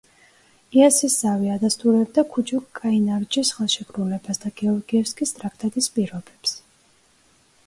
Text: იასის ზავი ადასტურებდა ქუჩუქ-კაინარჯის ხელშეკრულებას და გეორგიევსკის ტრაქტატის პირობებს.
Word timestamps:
იასის 0.77 1.17
ზავი 1.23 1.51
ადასტურებდა 1.55 2.23
ქუჩუქ-კაინარჯის 2.31 3.53
ხელშეკრულებას 3.59 4.43
და 4.47 4.53
გეორგიევსკის 4.63 5.37
ტრაქტატის 5.37 5.93
პირობებს. 5.99 6.57